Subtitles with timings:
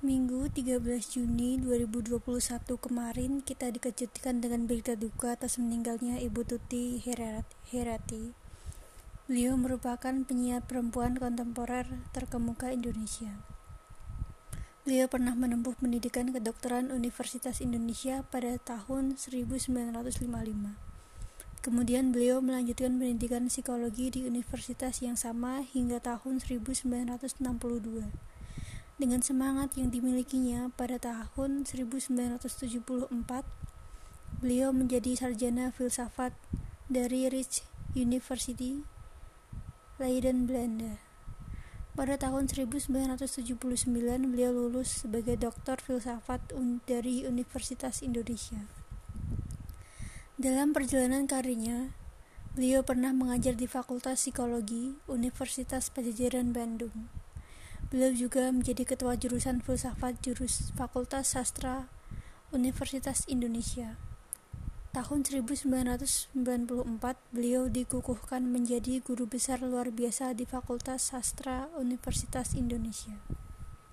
[0.00, 0.80] Minggu 13
[1.12, 2.24] Juni 2021
[2.80, 8.32] kemarin kita dikejutkan dengan berita duka atas meninggalnya Ibu Tuti Herati.
[9.28, 11.84] Beliau merupakan penyiar perempuan kontemporer
[12.16, 13.44] terkemuka Indonesia.
[14.88, 19.60] Beliau pernah menempuh pendidikan kedokteran Universitas Indonesia pada tahun 1955.
[21.60, 28.39] Kemudian beliau melanjutkan pendidikan psikologi di universitas yang sama hingga tahun 1962
[29.00, 32.44] dengan semangat yang dimilikinya pada tahun 1974,
[34.44, 36.36] beliau menjadi sarjana filsafat
[36.92, 37.64] dari Rich
[37.96, 38.84] University,
[39.96, 41.00] Leiden, Belanda.
[41.96, 43.56] Pada tahun 1979,
[44.28, 46.52] beliau lulus sebagai doktor filsafat
[46.84, 48.68] dari Universitas Indonesia.
[50.36, 51.96] Dalam perjalanan karirnya,
[52.52, 57.19] beliau pernah mengajar di Fakultas Psikologi Universitas Pajajaran Bandung.
[57.90, 61.90] Beliau juga menjadi ketua jurusan filsafat jurus Fakultas Sastra
[62.54, 63.98] Universitas Indonesia.
[64.94, 66.38] Tahun 1994,
[67.34, 73.18] beliau dikukuhkan menjadi guru besar luar biasa di Fakultas Sastra Universitas Indonesia.